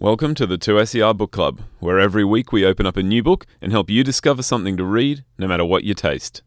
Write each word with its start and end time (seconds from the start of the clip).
Welcome 0.00 0.36
to 0.36 0.46
the 0.46 0.58
2SER 0.58 1.16
Book 1.16 1.32
Club, 1.32 1.60
where 1.80 1.98
every 1.98 2.24
week 2.24 2.52
we 2.52 2.64
open 2.64 2.86
up 2.86 2.96
a 2.96 3.02
new 3.02 3.20
book 3.20 3.44
and 3.60 3.72
help 3.72 3.90
you 3.90 4.04
discover 4.04 4.44
something 4.44 4.76
to 4.76 4.84
read, 4.84 5.24
no 5.38 5.48
matter 5.48 5.64
what 5.64 5.82
your 5.82 5.96
taste. 5.96 6.42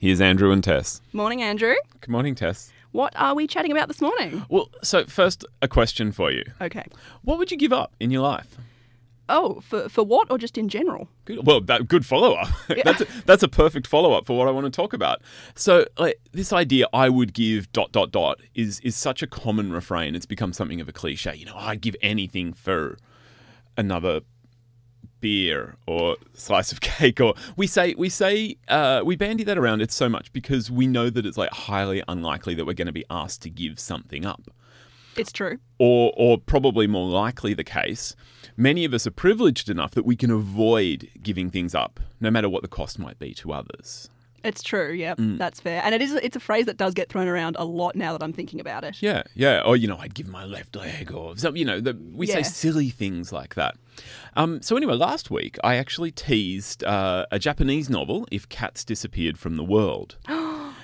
Here's 0.00 0.22
Andrew 0.22 0.50
and 0.52 0.64
Tess. 0.64 1.02
Morning, 1.12 1.42
Andrew. 1.42 1.74
Good 2.00 2.08
morning, 2.08 2.34
Tess. 2.34 2.72
What 2.92 3.12
are 3.14 3.34
we 3.34 3.46
chatting 3.46 3.72
about 3.72 3.88
this 3.88 4.00
morning? 4.00 4.46
Well, 4.48 4.70
so 4.82 5.04
first, 5.04 5.44
a 5.60 5.68
question 5.68 6.12
for 6.12 6.32
you. 6.32 6.44
Okay. 6.62 6.86
What 7.20 7.36
would 7.36 7.50
you 7.50 7.58
give 7.58 7.74
up 7.74 7.94
in 8.00 8.10
your 8.10 8.22
life? 8.22 8.56
Oh, 9.28 9.60
for, 9.60 9.88
for 9.88 10.04
what 10.04 10.30
or 10.30 10.36
just 10.36 10.58
in 10.58 10.68
general? 10.68 11.08
Good, 11.24 11.46
well, 11.46 11.60
that, 11.62 11.88
good 11.88 12.04
follow 12.04 12.34
up. 12.34 12.48
that's, 12.84 13.00
a, 13.00 13.06
that's 13.24 13.42
a 13.42 13.48
perfect 13.48 13.86
follow 13.86 14.12
up 14.12 14.26
for 14.26 14.36
what 14.36 14.48
I 14.48 14.50
want 14.50 14.66
to 14.66 14.70
talk 14.70 14.92
about. 14.92 15.22
So, 15.54 15.86
like, 15.98 16.20
this 16.32 16.52
idea, 16.52 16.86
I 16.92 17.08
would 17.08 17.32
give 17.32 17.72
dot 17.72 17.92
dot 17.92 18.10
dot, 18.10 18.40
is 18.54 18.80
is 18.80 18.96
such 18.96 19.22
a 19.22 19.26
common 19.26 19.72
refrain. 19.72 20.14
It's 20.14 20.26
become 20.26 20.52
something 20.52 20.80
of 20.80 20.88
a 20.88 20.92
cliche. 20.92 21.34
You 21.34 21.46
know, 21.46 21.56
I'd 21.56 21.80
give 21.80 21.96
anything 22.02 22.52
for 22.52 22.98
another 23.76 24.20
beer 25.20 25.76
or 25.86 26.16
slice 26.34 26.70
of 26.70 26.80
cake 26.82 27.18
or 27.18 27.32
we 27.56 27.66
say 27.66 27.94
we 27.96 28.10
say 28.10 28.58
uh, 28.68 29.00
we 29.02 29.16
bandy 29.16 29.42
that 29.42 29.56
around 29.56 29.80
it 29.80 29.90
so 29.90 30.06
much 30.06 30.30
because 30.34 30.70
we 30.70 30.86
know 30.86 31.08
that 31.08 31.24
it's 31.24 31.38
like 31.38 31.50
highly 31.50 32.02
unlikely 32.08 32.54
that 32.54 32.66
we're 32.66 32.74
going 32.74 32.86
to 32.86 32.92
be 32.92 33.06
asked 33.08 33.40
to 33.40 33.48
give 33.48 33.80
something 33.80 34.26
up 34.26 34.50
It's 35.16 35.32
true. 35.32 35.58
or 35.78 36.12
or 36.16 36.38
probably 36.38 36.86
more 36.86 37.08
likely 37.08 37.54
the 37.54 37.64
case 37.64 38.14
many 38.56 38.84
of 38.84 38.94
us 38.94 39.06
are 39.06 39.10
privileged 39.10 39.68
enough 39.68 39.92
that 39.92 40.04
we 40.04 40.14
can 40.16 40.30
avoid 40.30 41.08
giving 41.22 41.50
things 41.50 41.74
up 41.74 41.98
no 42.20 42.30
matter 42.30 42.48
what 42.48 42.62
the 42.62 42.68
cost 42.68 42.98
might 42.98 43.18
be 43.18 43.34
to 43.34 43.52
others 43.52 44.08
It's 44.44 44.62
true. 44.62 44.92
Yep, 44.92 45.16
that's 45.42 45.58
fair. 45.58 45.80
And 45.82 45.94
it 45.94 46.02
is. 46.02 46.12
It's 46.12 46.36
a 46.36 46.40
phrase 46.48 46.66
that 46.66 46.76
does 46.76 46.92
get 46.92 47.08
thrown 47.08 47.28
around 47.28 47.56
a 47.58 47.64
lot 47.64 47.96
now 47.96 48.12
that 48.12 48.22
I'm 48.22 48.34
thinking 48.34 48.60
about 48.60 48.84
it. 48.84 48.94
yeah 49.00 49.22
yeah 49.34 49.62
or 49.64 49.74
you 49.74 49.88
know 49.88 49.96
i'd 50.04 50.14
give 50.14 50.28
my 50.28 50.44
left 50.44 50.76
leg 50.76 51.10
or 51.10 51.34
some 51.38 51.56
you 51.56 51.64
know 51.64 51.80
the, 51.80 51.94
we 52.12 52.26
say 52.26 52.42
silly 52.42 52.90
things 52.90 53.32
like 53.32 53.54
that 53.54 53.74
um, 54.36 54.60
so 54.60 54.76
anyway 54.76 54.94
last 54.94 55.30
week 55.30 55.56
i 55.64 55.76
actually 55.76 56.10
teased 56.10 56.84
uh, 56.84 57.24
a 57.30 57.38
japanese 57.38 57.88
novel 57.88 58.26
if 58.30 58.46
cats 58.50 58.84
disappeared 58.84 59.38
from 59.38 59.56
the 59.56 59.64
world 59.64 60.16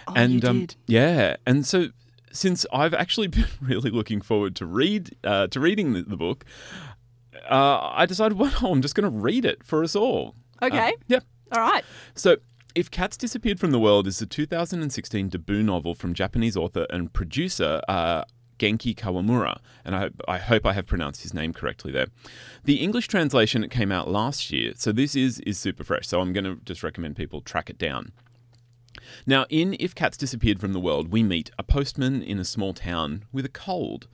Oh, 0.08 0.14
and 0.16 0.42
you 0.42 0.48
um, 0.48 0.60
did. 0.60 0.74
yeah, 0.86 1.36
and 1.46 1.64
so 1.64 1.90
since 2.32 2.66
I've 2.72 2.94
actually 2.94 3.26
been 3.38 3.46
really 3.60 3.90
looking 3.90 4.20
forward 4.20 4.56
to 4.56 4.66
read 4.66 5.16
uh, 5.24 5.46
to 5.48 5.60
reading 5.60 5.92
the, 5.92 6.02
the 6.02 6.16
book, 6.16 6.44
uh, 7.50 7.90
I 7.92 8.06
decided, 8.06 8.38
well, 8.38 8.52
I'm 8.62 8.82
just 8.82 8.94
going 8.94 9.10
to 9.10 9.16
read 9.18 9.44
it 9.44 9.64
for 9.64 9.82
us 9.82 9.94
all. 9.96 10.34
Uh, 10.62 10.66
Okay. 10.66 10.92
yeah. 11.08 11.20
All 11.52 11.60
right. 11.62 11.84
So, 12.14 12.36
if 12.74 12.90
Cats 12.90 13.16
Disappeared 13.16 13.58
from 13.58 13.72
the 13.72 13.80
World 13.80 14.06
is 14.06 14.22
a 14.22 14.26
2016 14.26 15.28
debut 15.30 15.62
novel 15.62 15.94
from 15.94 16.14
Japanese 16.14 16.56
author 16.56 16.86
and 16.90 17.12
producer 17.12 17.80
uh, 17.88 18.22
Genki 18.60 18.94
Kawamura, 18.94 19.58
and 19.84 19.96
I, 19.96 20.10
I 20.28 20.38
hope 20.38 20.64
I 20.66 20.74
have 20.74 20.86
pronounced 20.86 21.22
his 21.22 21.34
name 21.34 21.52
correctly 21.52 21.90
there. 21.90 22.06
The 22.64 22.76
English 22.76 23.08
translation 23.08 23.68
came 23.70 23.90
out 23.90 24.08
last 24.08 24.52
year, 24.52 24.74
so 24.76 24.92
this 24.92 25.16
is 25.16 25.40
is 25.40 25.58
super 25.58 25.82
fresh. 25.82 26.06
So 26.06 26.20
I'm 26.20 26.32
going 26.32 26.44
to 26.44 26.60
just 26.64 26.82
recommend 26.84 27.16
people 27.16 27.40
track 27.40 27.70
it 27.70 27.78
down. 27.78 28.12
Now, 29.26 29.46
in 29.48 29.76
If 29.78 29.94
Cats 29.94 30.16
Disappeared 30.16 30.60
from 30.60 30.72
the 30.72 30.80
World, 30.80 31.12
we 31.12 31.22
meet 31.22 31.50
a 31.58 31.62
postman 31.62 32.22
in 32.22 32.38
a 32.38 32.44
small 32.44 32.74
town 32.74 33.24
with 33.32 33.44
a 33.44 33.50
cold. 33.50 34.08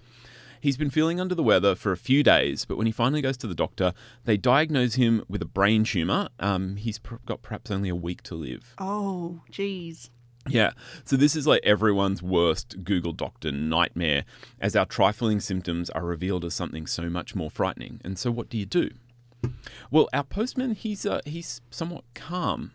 He's 0.61 0.77
been 0.77 0.91
feeling 0.91 1.21
under 1.21 1.35
the 1.35 1.43
weather 1.43 1.75
for 1.75 1.93
a 1.93 1.97
few 1.97 2.23
days, 2.23 2.65
but 2.65 2.77
when 2.77 2.87
he 2.87 2.93
finally 2.93 3.23
goes 3.23 3.37
to 3.39 3.47
the 3.47 3.55
doctor, 3.55 3.93
they 4.25 4.37
diagnose 4.37 4.95
him 4.95 5.25
with 5.29 5.43
a 5.43 5.47
brain 5.47 5.85
tumour. 5.85 6.29
Um, 6.41 6.77
he's 6.77 6.99
pr- 6.99 7.17
got 7.25 7.43
perhaps 7.43 7.71
only 7.71 7.89
a 7.89 7.95
week 7.95 8.23
to 8.25 8.35
live. 8.35 8.75
Oh, 8.79 9.43
geez. 9.51 10.11
Yeah, 10.49 10.71
so 11.05 11.17
this 11.17 11.35
is 11.35 11.47
like 11.47 11.61
everyone's 11.65 12.23
worst 12.23 12.85
Google 12.85 13.13
Doctor 13.13 13.51
nightmare, 13.51 14.25
as 14.61 14.77
our 14.77 14.87
trifling 14.87 15.41
symptoms 15.41 15.91
are 15.91 16.05
revealed 16.05 16.45
as 16.45 16.55
something 16.55 16.87
so 16.87 17.11
much 17.11 17.35
more 17.35 17.51
frightening. 17.51 18.01
And 18.05 18.19
so, 18.19 18.31
what 18.31 18.49
do 18.49 18.57
you 18.57 18.67
do? 18.67 18.91
Well, 19.91 20.09
our 20.13 20.25
postman, 20.25 20.75
he's 20.75 21.05
uh, 21.05 21.21
he's 21.25 21.61
somewhat 21.71 22.05
calm. 22.15 22.73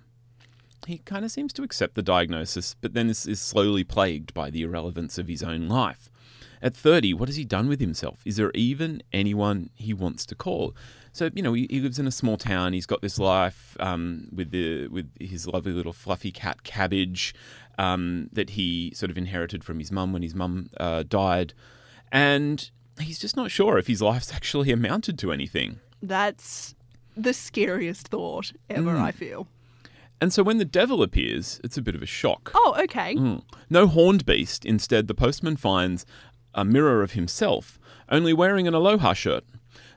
He 0.88 1.00
kind 1.00 1.24
of 1.24 1.32
seems 1.32 1.54
to 1.54 1.64
accept 1.64 1.96
the 1.96 2.02
diagnosis, 2.02 2.76
but 2.82 2.94
then 2.94 3.10
is, 3.10 3.28
is 3.28 3.40
slowly 3.40 3.84
plagued 3.84 4.34
by 4.34 4.50
the 4.50 4.64
irrelevance 4.64 5.18
of 5.18 5.28
his 5.28 5.44
own 5.44 5.68
life. 5.68 6.10
At 6.62 6.76
30, 6.76 7.14
what 7.16 7.28
has 7.28 7.38
he 7.38 7.46
done 7.46 7.68
with 7.68 7.80
himself? 7.80 8.22
Is 8.24 8.36
there 8.36 8.52
even 8.54 9.02
anyone 9.12 9.72
he 9.74 9.94
wants 9.94 10.26
to 10.28 10.36
call? 10.36 10.76
So, 11.12 11.30
you 11.34 11.42
know, 11.42 11.54
he, 11.54 11.68
he 11.70 11.80
lives 11.80 11.98
in 11.98 12.06
a 12.06 12.12
small 12.12 12.38
town. 12.38 12.74
He's 12.74 12.86
got 12.86 13.02
this 13.02 13.18
life 13.18 13.76
um, 13.80 14.28
with, 14.32 14.52
the, 14.52 14.88
with 14.88 15.10
his 15.20 15.48
lovely 15.48 15.72
little 15.72 15.94
fluffy 15.94 16.32
cat, 16.32 16.64
Cabbage, 16.64 17.34
um, 17.80 18.30
that 18.32 18.52
he 18.52 18.92
sort 18.96 19.10
of 19.10 19.18
inherited 19.18 19.64
from 19.64 19.80
his 19.80 19.92
mum 19.92 20.14
when 20.14 20.22
his 20.22 20.36
mum 20.36 20.70
uh, 20.78 21.04
died. 21.04 21.54
And 22.12 22.70
he's 23.00 23.20
just 23.20 23.36
not 23.36 23.50
sure 23.50 23.78
if 23.78 23.88
his 23.88 24.02
life's 24.02 24.34
actually 24.34 24.72
amounted 24.72 25.18
to 25.20 25.32
anything. 25.32 25.80
That's 26.02 26.76
the 27.18 27.34
scariest 27.34 28.10
thought 28.10 28.54
ever. 28.70 28.94
Mm. 28.94 29.02
I 29.02 29.12
feel. 29.12 29.48
And 30.22 30.32
so 30.32 30.44
when 30.44 30.60
the 30.60 30.66
devil 30.66 31.02
appears, 31.02 31.60
it's 31.64 31.78
a 31.78 31.82
bit 31.82 31.96
of 31.96 32.04
a 32.04 32.06
shock. 32.06 32.52
Oh, 32.54 32.76
okay. 32.84 33.16
Mm. 33.16 33.42
No 33.72 33.88
horned 33.88 34.24
beast. 34.24 34.64
Instead, 34.64 35.08
the 35.08 35.16
postman 35.16 35.58
finds 35.58 36.06
a 36.54 36.64
mirror 36.64 37.02
of 37.02 37.14
himself, 37.14 37.80
only 38.08 38.32
wearing 38.32 38.68
an 38.68 38.76
aloha 38.76 39.14
shirt. 39.14 39.44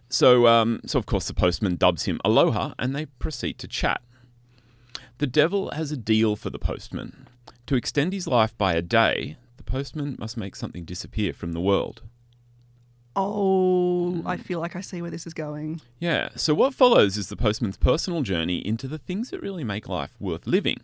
So, 0.08 0.46
um, 0.46 0.80
so 0.86 0.98
of 0.98 1.06
course, 1.06 1.26
the 1.26 1.34
postman 1.34 1.76
dubs 1.76 2.04
him 2.04 2.20
Aloha, 2.24 2.74
and 2.78 2.94
they 2.94 3.06
proceed 3.06 3.58
to 3.58 3.68
chat. 3.68 4.00
The 5.18 5.26
devil 5.26 5.70
has 5.72 5.92
a 5.92 5.96
deal 5.96 6.36
for 6.36 6.50
the 6.50 6.58
postman. 6.58 7.28
To 7.66 7.76
extend 7.76 8.12
his 8.12 8.26
life 8.26 8.56
by 8.56 8.74
a 8.74 8.82
day, 8.82 9.36
the 9.56 9.62
postman 9.62 10.16
must 10.18 10.36
make 10.36 10.56
something 10.56 10.84
disappear 10.84 11.32
from 11.32 11.52
the 11.52 11.60
world. 11.60 12.02
Oh, 13.16 14.12
Mm. 14.16 14.22
I 14.26 14.36
feel 14.36 14.60
like 14.60 14.76
I 14.76 14.80
see 14.80 15.00
where 15.02 15.10
this 15.10 15.26
is 15.26 15.34
going. 15.34 15.80
Yeah, 15.98 16.28
so 16.36 16.54
what 16.54 16.74
follows 16.74 17.16
is 17.16 17.28
the 17.28 17.36
postman's 17.36 17.76
personal 17.76 18.22
journey 18.22 18.58
into 18.58 18.86
the 18.86 18.98
things 18.98 19.30
that 19.30 19.40
really 19.40 19.64
make 19.64 19.88
life 19.88 20.14
worth 20.20 20.46
living. 20.46 20.78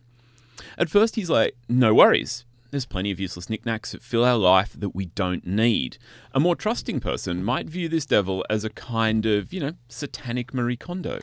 At 0.78 0.90
first, 0.90 1.16
he's 1.16 1.30
like, 1.30 1.54
no 1.68 1.94
worries. 1.94 2.44
There's 2.70 2.86
plenty 2.86 3.10
of 3.10 3.18
useless 3.18 3.50
knickknacks 3.50 3.92
that 3.92 4.02
fill 4.02 4.24
our 4.24 4.36
life 4.36 4.74
that 4.78 4.94
we 4.94 5.06
don't 5.06 5.44
need. 5.46 5.98
A 6.32 6.38
more 6.40 6.54
trusting 6.54 7.00
person 7.00 7.42
might 7.42 7.66
view 7.68 7.88
this 7.88 8.06
devil 8.06 8.44
as 8.48 8.64
a 8.64 8.70
kind 8.70 9.26
of, 9.26 9.52
you 9.52 9.58
know, 9.60 9.72
satanic 9.88 10.54
Marie 10.54 10.76
Kondo. 10.76 11.18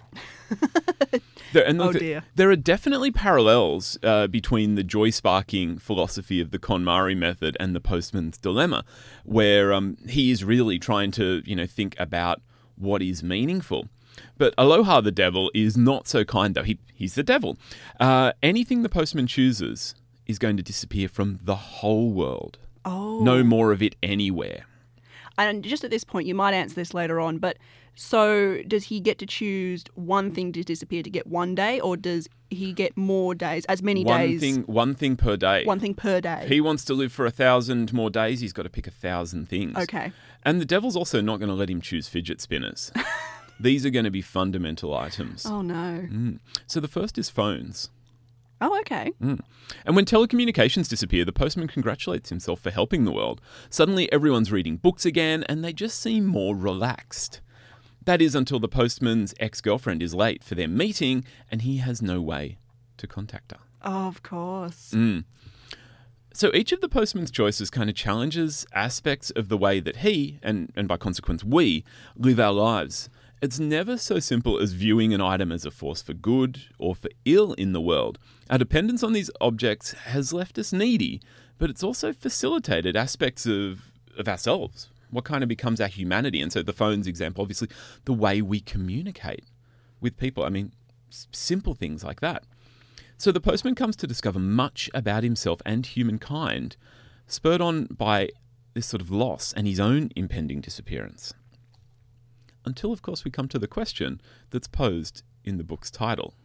there, 1.53 1.65
and 1.65 1.81
Oh, 1.81 1.93
dear. 1.93 2.23
there 2.35 2.49
are 2.51 2.55
definitely 2.57 3.11
parallels 3.11 3.97
uh, 4.03 4.27
between 4.27 4.75
the 4.75 4.83
joy 4.83 5.09
sparking 5.09 5.77
philosophy 5.77 6.41
of 6.41 6.51
the 6.51 6.59
KonMari 6.59 7.15
method 7.17 7.55
and 7.59 7.73
the 7.75 7.79
postman's 7.79 8.37
dilemma, 8.37 8.83
where 9.23 9.73
um, 9.73 9.97
he 10.07 10.31
is 10.31 10.43
really 10.43 10.79
trying 10.79 11.11
to, 11.11 11.41
you 11.45 11.55
know, 11.55 11.65
think 11.65 11.95
about 11.97 12.41
what 12.75 13.01
is 13.01 13.23
meaningful. 13.23 13.87
But 14.37 14.53
Aloha 14.57 15.01
the 15.01 15.11
devil 15.11 15.51
is 15.53 15.77
not 15.77 16.07
so 16.07 16.23
kind, 16.25 16.55
though. 16.55 16.63
He, 16.63 16.79
he's 16.93 17.15
the 17.15 17.23
devil. 17.23 17.57
Uh, 17.99 18.33
anything 18.43 18.81
the 18.81 18.89
postman 18.89 19.27
chooses 19.27 19.95
is 20.27 20.39
going 20.39 20.57
to 20.57 20.63
disappear 20.63 21.07
from 21.07 21.39
the 21.43 21.55
whole 21.55 22.11
world. 22.11 22.57
Oh, 22.85 23.19
No 23.19 23.43
more 23.43 23.71
of 23.71 23.81
it 23.81 23.95
anywhere. 24.03 24.65
And 25.37 25.63
just 25.63 25.83
at 25.83 25.91
this 25.91 26.03
point, 26.03 26.27
you 26.27 26.33
might 26.35 26.53
answer 26.53 26.75
this 26.75 26.93
later 26.93 27.19
on, 27.19 27.37
but 27.37 27.57
so 27.95 28.61
does 28.67 28.85
he 28.85 28.99
get 28.99 29.17
to 29.19 29.25
choose 29.25 29.83
one 29.95 30.31
thing 30.31 30.51
to 30.53 30.63
disappear 30.63 31.03
to 31.03 31.09
get 31.09 31.27
one 31.27 31.55
day, 31.55 31.79
or 31.79 31.97
does 31.97 32.27
he 32.49 32.73
get 32.73 32.95
more 32.95 33.35
days, 33.35 33.65
as 33.65 33.81
many 33.83 34.03
one 34.03 34.19
days, 34.19 34.39
thing, 34.39 34.63
one 34.63 34.95
thing 34.95 35.15
per 35.15 35.35
day. 35.35 35.63
one 35.65 35.79
thing 35.79 35.93
per 35.93 36.21
day? 36.21 36.41
If 36.43 36.49
he 36.49 36.61
wants 36.61 36.85
to 36.85 36.93
live 36.93 37.11
for 37.11 37.25
a 37.25 37.31
thousand 37.31 37.93
more 37.93 38.09
days, 38.09 38.39
he's 38.39 38.53
got 38.53 38.63
to 38.63 38.69
pick 38.69 38.87
a 38.87 38.91
thousand 38.91 39.49
things. 39.49 39.77
Okay. 39.77 40.11
And 40.43 40.61
the 40.61 40.65
devil's 40.65 40.95
also 40.95 41.21
not 41.21 41.37
going 41.37 41.49
to 41.49 41.55
let 41.55 41.69
him 41.69 41.81
choose 41.81 42.07
fidget 42.07 42.39
spinners. 42.39 42.91
These 43.59 43.85
are 43.85 43.89
going 43.89 44.05
to 44.05 44.11
be 44.11 44.21
fundamental 44.21 44.95
items. 44.95 45.45
Oh 45.45 45.61
no. 45.61 46.07
Mm. 46.11 46.39
So 46.67 46.79
the 46.79 46.87
first 46.87 47.17
is 47.17 47.29
phones. 47.29 47.89
Oh, 48.59 48.79
okay. 48.81 49.11
Mm. 49.21 49.39
And 49.85 49.95
when 49.95 50.05
telecommunications 50.05 50.89
disappear, 50.89 51.25
the 51.25 51.31
postman 51.31 51.67
congratulates 51.67 52.29
himself 52.29 52.59
for 52.59 52.71
helping 52.71 53.05
the 53.05 53.11
world. 53.11 53.39
Suddenly, 53.69 54.11
everyone's 54.11 54.51
reading 54.51 54.77
books 54.77 55.05
again, 55.05 55.43
and 55.47 55.63
they 55.63 55.73
just 55.73 55.99
seem 55.99 56.25
more 56.25 56.55
relaxed. 56.55 57.41
That 58.05 58.21
is 58.21 58.35
until 58.35 58.59
the 58.59 58.69
postman's 58.69 59.33
ex 59.39 59.61
girlfriend 59.61 60.01
is 60.01 60.15
late 60.15 60.43
for 60.43 60.55
their 60.55 60.67
meeting, 60.67 61.25
and 61.51 61.61
he 61.61 61.77
has 61.77 62.01
no 62.01 62.21
way 62.21 62.57
to 62.97 63.05
contact 63.07 63.51
her. 63.51 63.59
of 63.81 64.23
course. 64.23 64.91
Mm. 64.95 65.25
So 66.33 66.51
each 66.53 66.71
of 66.71 66.81
the 66.81 66.89
postman's 66.89 67.31
choices 67.31 67.69
kind 67.69 67.89
of 67.89 67.95
challenges 67.95 68.65
aspects 68.73 69.31
of 69.31 69.49
the 69.49 69.57
way 69.57 69.79
that 69.79 69.97
he, 69.97 70.39
and, 70.43 70.71
and 70.75 70.87
by 70.87 70.95
consequence 70.97 71.43
we, 71.43 71.83
live 72.15 72.39
our 72.39 72.53
lives. 72.53 73.09
It's 73.39 73.59
never 73.59 73.97
so 73.97 74.17
simple 74.17 74.57
as 74.57 74.71
viewing 74.71 75.13
an 75.13 75.21
item 75.21 75.51
as 75.51 75.63
a 75.63 75.69
force 75.69 76.01
for 76.01 76.13
good 76.13 76.61
or 76.79 76.95
for 76.95 77.09
ill 77.23 77.53
in 77.53 77.71
the 77.71 77.81
world. 77.81 78.17
Our 78.49 78.57
dependence 78.57 79.03
on 79.03 79.13
these 79.13 79.29
objects 79.39 79.91
has 79.91 80.33
left 80.33 80.57
us 80.57 80.73
needy, 80.73 81.21
but 81.59 81.69
it's 81.69 81.83
also 81.83 82.13
facilitated 82.13 82.95
aspects 82.95 83.45
of, 83.45 83.91
of 84.17 84.27
ourselves, 84.27 84.89
what 85.11 85.23
kind 85.23 85.43
of 85.43 85.49
becomes 85.49 85.79
our 85.79 85.87
humanity. 85.87 86.41
And 86.41 86.51
so 86.51 86.63
the 86.63 86.73
phone's 86.73 87.05
example, 87.05 87.43
obviously, 87.43 87.69
the 88.05 88.13
way 88.13 88.41
we 88.41 88.59
communicate 88.59 89.45
with 90.01 90.17
people. 90.17 90.43
I 90.43 90.49
mean, 90.49 90.71
s- 91.11 91.27
simple 91.31 91.75
things 91.75 92.03
like 92.03 92.21
that. 92.21 92.43
So 93.19 93.31
the 93.31 93.39
postman 93.39 93.75
comes 93.75 93.95
to 93.97 94.07
discover 94.07 94.39
much 94.39 94.89
about 94.95 95.23
himself 95.23 95.61
and 95.63 95.85
humankind, 95.85 96.75
spurred 97.27 97.61
on 97.61 97.85
by 97.85 98.29
this 98.73 98.87
sort 98.87 99.01
of 99.01 99.11
loss 99.11 99.53
and 99.53 99.67
his 99.67 99.79
own 99.79 100.09
impending 100.15 100.59
disappearance. 100.59 101.35
Until, 102.67 102.91
of 102.93 103.01
course, 103.01 103.25
we 103.25 103.31
come 103.31 103.47
to 103.47 103.57
the 103.57 103.67
question 103.67 104.21
that's 104.51 104.67
posed 104.67 105.23
in 105.43 105.57
the 105.57 105.63
book's 105.63 105.89
title. 105.89 106.35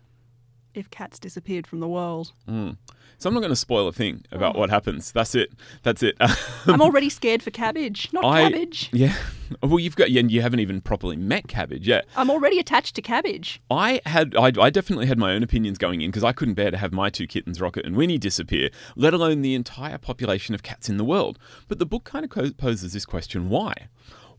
If 0.75 0.89
cats 0.89 1.19
disappeared 1.19 1.67
from 1.67 1.81
the 1.81 1.89
world. 1.89 2.33
Mm. 2.49 2.79
So 3.19 3.29
I'm 3.29 3.35
not 3.35 3.41
going 3.41 3.51
to 3.53 3.57
spoil 3.57 3.87
a 3.89 3.93
thing 3.93 4.25
about 4.33 4.57
Oh. 4.57 4.61
what 4.61 4.71
happens. 4.71 5.13
That's 5.13 5.35
it. 5.35 5.51
That's 5.83 6.03
it. 6.03 6.17
I'm 6.67 6.81
already 6.81 7.11
scared 7.11 7.43
for 7.43 7.51
cabbage. 7.51 8.09
Not 8.11 8.25
I- 8.25 8.49
cabbage. 8.51 8.89
yeah. 8.93 9.15
Well, 9.63 9.79
you've 9.79 9.97
got, 9.97 10.09
and 10.09 10.33
you 10.33 10.41
haven't 10.41 10.61
even 10.61 10.81
properly 10.81 11.15
met 11.15 11.47
Cabbage 11.47 11.87
yet. 11.87 12.07
I'm 12.17 12.31
already 12.31 12.59
attached 12.59 12.95
to 12.97 13.03
cabbage. 13.03 13.61
I 13.71 14.01
had, 14.07 14.35
I, 14.35 14.51
I 14.59 14.71
definitely 14.71 15.05
had 15.05 15.19
my 15.19 15.35
own 15.35 15.43
opinions 15.43 15.77
going 15.77 16.01
in 16.01 16.11
because 16.11 16.25
I 16.25 16.33
couldn't 16.33 16.55
bear 16.55 16.71
to 16.71 16.79
have 16.79 16.91
my 16.95 17.11
two 17.11 17.27
kittens, 17.27 17.61
Rocket 17.61 17.85
and 17.85 17.95
Winnie, 17.95 18.17
disappear, 18.17 18.71
let 18.97 19.13
alone 19.13 19.43
the 19.43 19.55
entire 19.55 19.99
population 19.99 20.55
of 20.55 20.63
cats 20.63 20.89
in 20.89 20.97
the 20.97 21.05
world. 21.05 21.39
But 21.69 21.79
the 21.79 21.85
book 21.85 22.05
kind 22.05 22.25
of 22.25 22.57
poses 22.57 22.95
this 22.95 23.05
question: 23.05 23.51
Why? 23.51 23.89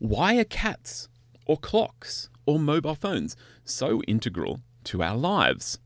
Why 0.00 0.34
are 0.36 0.42
cats, 0.44 1.08
or 1.46 1.56
clocks, 1.56 2.28
or 2.46 2.58
mobile 2.58 2.94
phones 2.94 3.36
so 3.64 4.02
integral 4.02 4.60
to 4.84 5.02
our 5.02 5.16
lives? 5.16 5.78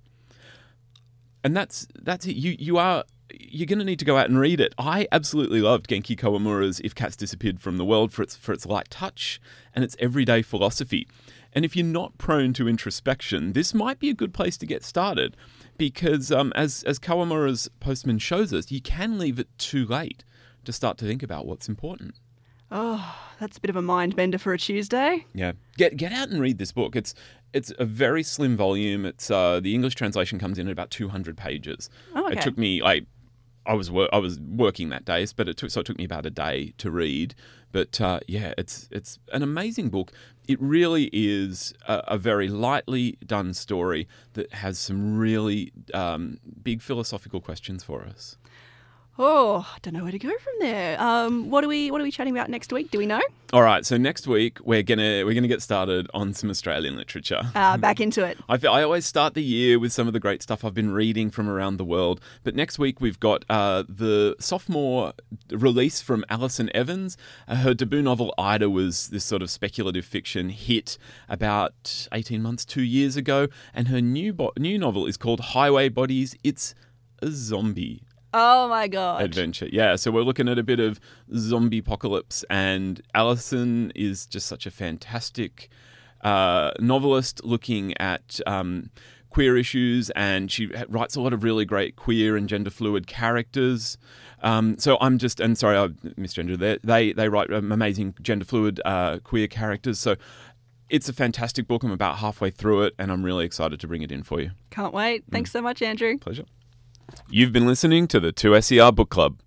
And 1.45 1.57
that's 1.57 1.87
that's 2.01 2.27
it. 2.27 2.37
You 2.37 2.57
you 2.59 2.79
are 2.79 3.05
you're 3.33 3.67
going 3.67 3.79
to 3.79 3.85
need 3.85 3.99
to 3.99 4.05
go 4.05 4.17
out 4.17 4.29
and 4.29 4.39
read 4.39 4.61
it. 4.61 4.75
I 4.79 5.07
absolutely 5.13 5.61
loved 5.61 5.89
Genki 5.89 6.17
Kawamura's 6.17 6.81
"If 6.81 6.95
Cats 6.95 7.17
Disappeared 7.17 7.61
from 7.61 7.77
the 7.77 7.85
World" 7.85 8.13
for 8.13 8.23
its 8.23 8.37
for 8.37 8.53
its 8.53 8.67
light 8.67 8.91
touch 8.91 9.41
and 9.75 9.85
its 9.85 9.97
everyday 9.99 10.43
philosophy. 10.43 11.07
And 11.53 11.65
if 11.65 11.75
you're 11.75 11.87
not 11.87 12.19
prone 12.19 12.53
to 12.55 12.69
introspection, 12.69 13.53
this 13.53 13.73
might 13.73 13.99
be 13.99 14.11
a 14.11 14.15
good 14.15 14.35
place 14.35 14.57
to 14.59 14.67
get 14.67 14.85
started, 14.85 15.37
because 15.77 16.31
um, 16.31 16.53
as 16.55 16.83
as 16.85 16.99
Kawamura's 16.99 17.71
Postman 17.81 18.19
shows 18.19 18.53
us, 18.53 18.71
you 18.71 18.81
can 18.81 19.19
leave 19.19 19.39
it 19.39 19.49
too 19.59 19.87
late 19.87 20.25
to 20.65 20.73
start 20.73 20.99
to 20.99 21.07
think 21.07 21.23
about 21.23 21.47
what's 21.47 21.69
important. 21.69 22.15
Oh, 22.71 23.17
that's 23.41 23.57
a 23.57 23.61
bit 23.61 23.71
of 23.71 23.77
a 23.77 23.83
mind 23.83 24.17
bender 24.17 24.39
for 24.39 24.53
a 24.53 24.59
Tuesday. 24.59 25.25
Yeah, 25.35 25.53
get 25.77 25.97
get 25.97 26.13
out 26.13 26.29
and 26.29 26.41
read 26.41 26.59
this 26.59 26.73
book. 26.73 26.97
It's 26.97 27.15
it's 27.53 27.73
a 27.79 27.85
very 27.85 28.23
slim 28.23 28.57
volume. 28.57 29.07
It's 29.07 29.31
uh, 29.31 29.61
the 29.61 29.75
English 29.75 29.95
translation 29.95 30.39
comes 30.39 30.59
in 30.59 30.67
at 30.67 30.73
about 30.73 30.91
200 30.91 31.37
pages. 31.37 31.89
Oh, 32.15 32.27
okay. 32.27 32.35
It 32.39 32.43
took 32.43 32.59
me 32.59 32.83
like 32.83 33.07
I 33.65 33.75
was 33.75 33.91
wor- 33.91 34.13
I 34.13 34.19
was 34.19 34.41
working 34.41 34.89
that 34.91 35.05
day, 35.05 35.27
but 35.37 35.49
it 35.49 35.57
took 35.57 35.71
so 35.71 35.81
it 35.81 35.87
took 35.87 35.99
me 35.99 36.05
about 36.05 36.27
a 36.27 36.31
day 36.31 36.73
to 36.79 36.91
read. 36.91 37.35
But 37.71 38.01
uh, 38.01 38.21
yeah, 38.27 38.55
it's 38.57 38.89
it's 38.91 39.19
an 39.33 39.43
amazing 39.43 39.91
book. 39.91 40.13
It 40.47 40.61
really 40.61 41.11
is 41.13 41.75
a, 41.87 42.03
a 42.09 42.19
very 42.19 42.49
lightly 42.49 43.19
done 43.27 43.53
story 43.53 44.09
that 44.33 44.53
has 44.55 44.79
some 44.79 45.19
really 45.19 45.73
um, 45.93 46.39
big 46.63 46.81
philosophical 46.81 47.41
questions 47.41 47.85
for 47.85 48.05
us. 48.05 48.39
Oh, 49.21 49.69
I 49.75 49.79
don't 49.83 49.95
know 49.95 50.05
where 50.05 50.13
to 50.13 50.19
go 50.19 50.29
from 50.29 50.53
there. 50.61 51.01
Um, 51.01 51.51
what 51.51 51.65
are 51.65 51.69
we 51.69 51.91
What 51.91 52.01
are 52.01 52.05
we 52.05 52.13
chatting 52.13 52.37
about 52.37 52.49
next 52.49 52.73
week? 52.73 52.93
Do 52.93 52.99
we 52.99 53.07
know? 53.07 53.21
All 53.53 53.63
right, 53.63 53.85
so 53.85 53.97
next 53.97 54.29
week 54.29 54.59
we're 54.63 54.85
gonna 54.85 55.25
we're 55.25 55.35
gonna 55.35 55.49
get 55.49 55.61
started 55.61 56.09
on 56.15 56.35
some 56.35 56.51
Australian 56.51 56.97
literature. 56.97 57.41
Uh, 57.57 57.77
back 57.79 58.01
into 58.01 58.25
it. 58.25 58.39
I, 58.49 58.59
feel, 58.59 58.71
I 58.71 58.85
always 58.85 59.07
start 59.07 59.35
the 59.35 59.43
year 59.43 59.81
with 59.81 59.93
some 59.93 60.07
of 60.07 60.13
the 60.13 60.21
great 60.21 60.41
stuff 60.41 60.65
I've 60.65 60.75
been 60.75 60.93
reading 60.93 61.31
from 61.31 61.49
around 61.49 61.79
the 61.79 61.85
world. 61.85 62.21
But 62.45 62.55
next 62.55 62.79
week 62.79 63.01
we've 63.01 63.19
got 63.19 63.45
uh, 63.51 63.83
the 63.89 64.37
sophomore 64.39 65.15
release 65.51 66.01
from 66.01 66.25
Alison 66.29 66.71
Evans. 66.73 67.17
Uh, 67.49 67.57
her 67.57 67.75
debut 67.75 68.03
novel 68.03 68.33
Ida 68.39 68.71
was 68.71 69.09
this 69.09 69.25
sort 69.25 69.43
of 69.43 69.51
speculative 69.51 70.05
fiction 70.05 70.51
hit 70.51 70.97
about 71.29 72.07
eighteen 72.13 72.41
months, 72.41 72.65
two 72.65 72.83
years 72.83 73.17
ago, 73.17 73.49
and 73.75 73.89
her 73.89 74.01
new 74.01 74.33
bo- 74.33 74.53
new 74.57 74.79
novel 74.79 75.07
is 75.07 75.17
called 75.17 75.41
Highway 75.41 75.89
Bodies. 75.89 76.37
It's 76.45 76.77
a 77.21 77.33
zombie 77.33 78.05
Oh 78.35 78.69
my 78.69 78.89
god. 78.89 79.23
adventure. 79.23 79.69
Yeah, 79.73 79.97
so 79.97 80.11
we're 80.11 80.23
looking 80.23 80.49
at 80.49 80.59
a 80.59 80.63
bit 80.63 80.81
of 80.81 81.01
zombie 81.35 81.79
apocalypse, 81.79 82.45
and 82.51 83.01
Alison 83.15 83.91
is 83.95 84.27
just 84.27 84.47
such 84.47 84.67
a 84.67 84.71
fantastic 84.71 85.71
uh, 86.23 86.73
novelist 86.79 87.45
looking 87.45 87.97
at. 87.99 88.41
Um, 88.47 88.91
Queer 89.31 89.59
issues, 89.59 90.09
and 90.17 90.51
she 90.51 90.71
writes 90.89 91.15
a 91.15 91.21
lot 91.21 91.35
of 91.35 91.45
really 91.45 91.67
great 91.67 91.97
queer 91.97 92.35
and 92.35 92.49
gender 92.49 92.71
fluid 92.71 93.07
characters. 93.07 93.99
Um, 94.43 94.79
so 94.79 94.97
I'm 95.03 95.19
just, 95.19 95.39
and 95.39 95.57
sorry, 95.57 95.77
I 95.77 95.89
misgendered 96.19 96.59
there. 96.59 96.79
They 96.83 97.13
they 97.13 97.29
write 97.29 97.53
um, 97.53 97.71
amazing 97.71 98.15
gender 98.23 98.47
fluid 98.47 98.81
uh, 98.87 99.19
queer 99.19 99.47
characters. 99.47 99.99
So 99.99 100.17
it's 100.89 101.11
a 101.11 101.13
fantastic 101.13 101.69
book. 101.69 101.83
I'm 101.83 101.91
about 101.91 102.17
halfway 102.17 102.51
through 102.51 102.85
it, 102.85 102.95
and 102.99 103.13
I'm 103.13 103.23
really 103.23 103.45
excited 103.45 103.79
to 103.81 103.87
bring 103.87 104.01
it 104.01 104.11
in 104.11 104.23
for 104.23 104.41
you. 104.41 104.53
Can't 104.71 104.95
wait. 104.95 105.25
Thanks 105.31 105.53
so 105.53 105.61
much, 105.61 105.83
Andrew. 105.83 106.17
Pleasure. 106.17 106.47
You've 107.31 107.53
been 107.53 107.67
listening 107.67 108.09
to 108.09 108.21
the 108.21 108.33
2SER 108.33 108.95
Book 108.95 109.11
Club. 109.11 109.41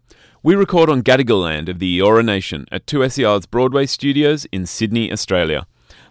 We 0.44 0.56
record 0.56 0.90
on 0.90 1.04
Gadigal 1.04 1.44
land 1.44 1.70
of 1.70 1.80
the 1.80 2.00
Eora 2.00 2.24
Nation 2.24 2.66
at 2.72 2.86
2SER's 2.86 3.46
Broadway 3.46 3.86
studios 3.86 4.46
in 4.52 4.66
Sydney, 4.66 5.12
Australia. 5.12 5.68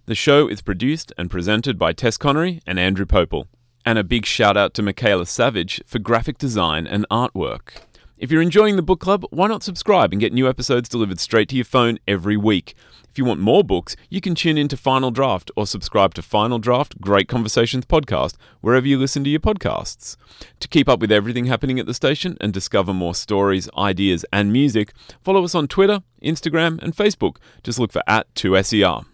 The 0.07 0.15
show 0.15 0.49
is 0.49 0.63
produced 0.63 1.13
and 1.19 1.31
presented 1.31 1.79
by 1.79 1.93
Tess 1.93 2.17
Connery 2.17 2.61
and 2.67 2.79
Andrew 2.79 3.07
Popel. 3.07 3.47
And 3.85 3.99
a 3.99 4.05
big 4.05 4.27
shout 4.27 4.57
out 4.57 4.75
to 4.75 4.83
Michaela 4.83 5.27
Savage 5.27 5.81
for 5.87 5.99
graphic 5.99 6.39
design 6.39 6.87
and 6.87 7.07
artwork. 7.11 7.83
If 8.21 8.31
you're 8.31 8.43
enjoying 8.43 8.77
the 8.77 8.83
book 8.83 9.01
club, 9.01 9.25
why 9.31 9.47
not 9.49 9.63
subscribe 9.63 10.13
and 10.13 10.21
get 10.21 10.35
new 10.35 10.47
episodes 10.47 10.91
delivered 10.91 11.19
straight 11.19 11.49
to 11.49 11.57
your 11.57 11.65
phone 11.65 11.99
every 12.07 12.37
week? 12.37 12.75
If 13.09 13.17
you 13.17 13.25
want 13.25 13.41
more 13.41 13.65
books, 13.65 13.97
you 14.11 14.21
can 14.21 14.35
tune 14.35 14.59
in 14.59 14.69
to 14.69 14.77
Final 14.77 15.11
Draft 15.11 15.51
or 15.57 15.67
subscribe 15.67 16.13
to 16.15 16.23
Final 16.23 16.59
Draft 16.59 17.01
Great 17.01 17.29
Conversations 17.29 17.87
podcast 17.87 18.35
wherever 18.61 18.87
you 18.87 18.99
listen 18.99 19.25
to 19.25 19.31
your 19.31 19.41
podcasts. 19.41 20.19
To 20.61 20.69
keep 20.69 20.87
up 20.87 21.01
with 21.01 21.11
everything 21.11 21.47
happening 21.47 21.81
at 21.81 21.87
the 21.87 21.95
station 21.95 22.37
and 22.43 22.53
discover 22.53 22.93
more 22.93 23.15
stories, 23.15 23.71
ideas, 23.75 24.27
and 24.31 24.53
music, 24.53 24.93
follow 25.23 25.43
us 25.43 25.55
on 25.55 25.67
Twitter, 25.67 26.03
Instagram, 26.23 26.79
and 26.83 26.95
Facebook. 26.95 27.37
Just 27.65 27.79
look 27.79 27.91
for 27.91 28.03
at 28.07 28.33
2SER. 28.35 29.07